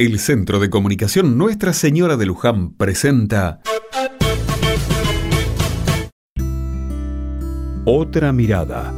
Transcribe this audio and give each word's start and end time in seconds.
El 0.00 0.20
Centro 0.20 0.60
de 0.60 0.70
Comunicación 0.70 1.36
Nuestra 1.36 1.72
Señora 1.72 2.16
de 2.16 2.24
Luján 2.24 2.70
presenta 2.74 3.60
Otra 7.84 8.32
mirada. 8.32 8.94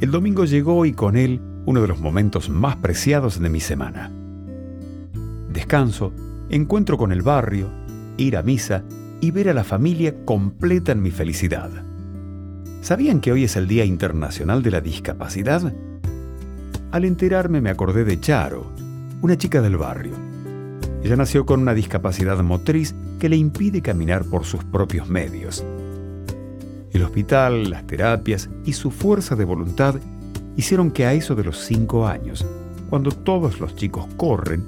El 0.00 0.10
domingo 0.10 0.46
llegó 0.46 0.86
y 0.86 0.94
con 0.94 1.14
él 1.14 1.42
uno 1.66 1.82
de 1.82 1.88
los 1.88 2.00
momentos 2.00 2.48
más 2.48 2.76
preciados 2.76 3.38
de 3.38 3.50
mi 3.50 3.60
semana. 3.60 4.10
Descanso, 5.52 6.14
encuentro 6.48 6.96
con 6.96 7.12
el 7.12 7.20
barrio, 7.20 7.68
ir 8.16 8.38
a 8.38 8.42
misa 8.42 8.82
y 9.20 9.30
ver 9.30 9.50
a 9.50 9.52
la 9.52 9.62
familia 9.62 10.24
completan 10.24 11.02
mi 11.02 11.10
felicidad. 11.10 11.70
¿Sabían 12.80 13.20
que 13.20 13.32
hoy 13.32 13.44
es 13.44 13.56
el 13.56 13.68
Día 13.68 13.84
Internacional 13.84 14.62
de 14.62 14.70
la 14.70 14.80
Discapacidad? 14.80 15.74
Al 16.94 17.04
enterarme 17.04 17.60
me 17.60 17.70
acordé 17.70 18.04
de 18.04 18.20
Charo, 18.20 18.70
una 19.20 19.36
chica 19.36 19.60
del 19.60 19.76
barrio. 19.76 20.12
Ella 21.02 21.16
nació 21.16 21.44
con 21.44 21.60
una 21.60 21.74
discapacidad 21.74 22.40
motriz 22.44 22.94
que 23.18 23.28
le 23.28 23.34
impide 23.34 23.82
caminar 23.82 24.24
por 24.24 24.44
sus 24.44 24.62
propios 24.62 25.08
medios. 25.08 25.64
El 26.92 27.02
hospital, 27.02 27.68
las 27.68 27.84
terapias 27.84 28.48
y 28.64 28.74
su 28.74 28.92
fuerza 28.92 29.34
de 29.34 29.44
voluntad 29.44 29.96
hicieron 30.56 30.92
que 30.92 31.04
a 31.04 31.14
eso 31.14 31.34
de 31.34 31.42
los 31.42 31.58
cinco 31.58 32.06
años, 32.06 32.46
cuando 32.88 33.10
todos 33.10 33.58
los 33.58 33.74
chicos 33.74 34.06
corren, 34.16 34.64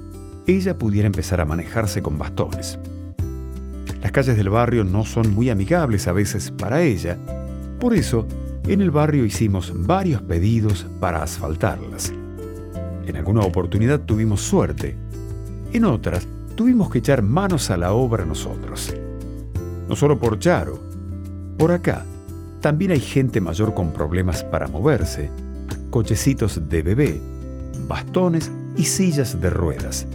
ella 0.47 0.77
pudiera 0.77 1.07
empezar 1.07 1.39
a 1.39 1.45
manejarse 1.45 2.01
con 2.01 2.17
bastones. 2.17 2.77
Las 4.01 4.11
calles 4.11 4.35
del 4.35 4.49
barrio 4.49 4.83
no 4.83 5.05
son 5.05 5.33
muy 5.33 5.49
amigables 5.49 6.09
a 6.09 6.11
veces 6.11 6.51
para 6.51 6.81
ella, 6.81 7.17
por 7.79 7.93
eso, 7.93 8.27
en 8.67 8.81
el 8.81 8.91
barrio 8.91 9.23
hicimos 9.23 9.71
varios 9.73 10.21
pedidos 10.23 10.85
para 10.99 11.23
asfaltarlas. 11.23 12.11
En 13.07 13.15
alguna 13.15 13.39
oportunidad 13.39 14.01
tuvimos 14.01 14.41
suerte, 14.41 14.97
en 15.71 15.85
otras 15.85 16.27
tuvimos 16.55 16.89
que 16.89 16.99
echar 16.99 17.21
manos 17.21 17.71
a 17.71 17.77
la 17.77 17.93
obra 17.93 18.25
nosotros. 18.25 18.93
No 19.87 19.95
solo 19.95 20.19
por 20.19 20.37
Charo, 20.39 20.77
por 21.57 21.71
acá 21.71 22.03
también 22.59 22.91
hay 22.91 22.99
gente 22.99 23.39
mayor 23.39 23.73
con 23.73 23.93
problemas 23.93 24.43
para 24.43 24.67
moverse, 24.67 25.31
cochecitos 25.89 26.67
de 26.67 26.81
bebé, 26.81 27.21
bastones 27.87 28.51
y 28.75 28.83
sillas 28.83 29.39
de 29.39 29.51
ruedas. 29.51 30.05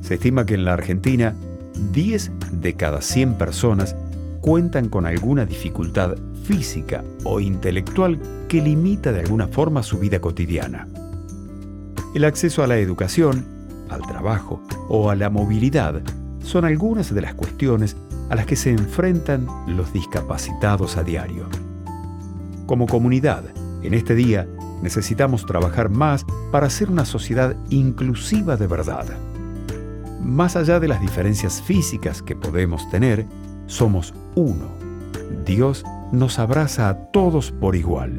Se 0.00 0.14
estima 0.14 0.44
que 0.44 0.54
en 0.54 0.64
la 0.64 0.72
Argentina 0.72 1.32
10 1.92 2.32
de 2.60 2.74
cada 2.74 3.00
100 3.02 3.38
personas 3.38 3.94
cuentan 4.40 4.88
con 4.88 5.06
alguna 5.06 5.46
dificultad 5.46 6.16
física 6.42 7.04
o 7.22 7.38
intelectual 7.38 8.18
que 8.48 8.60
limita 8.60 9.12
de 9.12 9.20
alguna 9.20 9.46
forma 9.46 9.84
su 9.84 10.00
vida 10.00 10.20
cotidiana. 10.20 10.88
El 12.14 12.24
acceso 12.24 12.62
a 12.62 12.66
la 12.66 12.76
educación, 12.76 13.46
al 13.88 14.02
trabajo 14.02 14.62
o 14.88 15.08
a 15.08 15.14
la 15.14 15.30
movilidad 15.30 16.02
son 16.42 16.66
algunas 16.66 17.14
de 17.14 17.22
las 17.22 17.34
cuestiones 17.34 17.96
a 18.28 18.36
las 18.36 18.44
que 18.44 18.56
se 18.56 18.70
enfrentan 18.70 19.46
los 19.66 19.94
discapacitados 19.94 20.98
a 20.98 21.04
diario. 21.04 21.48
Como 22.66 22.86
comunidad, 22.86 23.44
en 23.82 23.94
este 23.94 24.14
día 24.14 24.46
necesitamos 24.82 25.46
trabajar 25.46 25.88
más 25.88 26.26
para 26.50 26.68
ser 26.68 26.90
una 26.90 27.06
sociedad 27.06 27.56
inclusiva 27.70 28.56
de 28.56 28.66
verdad. 28.66 29.06
Más 30.20 30.54
allá 30.54 30.80
de 30.80 30.88
las 30.88 31.00
diferencias 31.00 31.62
físicas 31.62 32.20
que 32.20 32.36
podemos 32.36 32.90
tener, 32.90 33.26
somos 33.66 34.12
uno. 34.34 34.68
Dios 35.46 35.82
nos 36.12 36.38
abraza 36.38 36.90
a 36.90 36.94
todos 37.10 37.52
por 37.52 37.74
igual. 37.74 38.18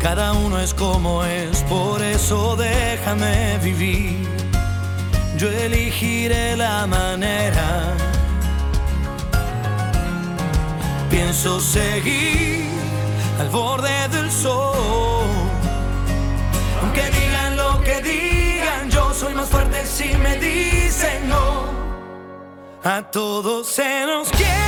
cada 0.00 0.32
uno 0.32 0.58
es 0.60 0.74
como 0.74 1.24
es, 1.24 1.62
por 1.64 2.02
eso 2.02 2.56
déjame 2.56 3.58
vivir. 3.58 4.26
Yo 5.36 5.48
elegiré 5.50 6.56
la 6.56 6.86
manera. 6.86 7.94
Pienso 11.10 11.60
seguir 11.60 12.66
al 13.40 13.48
borde 13.48 14.08
del 14.08 14.30
sol 14.30 15.48
aunque 16.82 17.02
digan 17.10 17.56
lo 17.56 17.82
que 17.82 18.00
digan, 18.02 18.90
yo 18.90 19.12
soy 19.12 19.34
más 19.34 19.48
fuerte 19.48 19.84
si 19.84 20.16
me 20.16 20.36
dicen 20.36 21.28
no. 21.28 21.66
A 22.84 23.02
todos 23.10 23.66
se 23.66 24.06
nos 24.06 24.30
quiebra 24.30 24.67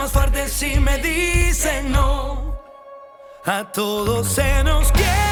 más 0.00 0.12
fuerte 0.12 0.48
si 0.48 0.80
me 0.80 0.96
dicen 0.96 1.92
no. 1.92 2.58
A 3.44 3.70
todos 3.70 4.28
se 4.28 4.64
nos 4.64 4.90
quiere. 4.92 5.29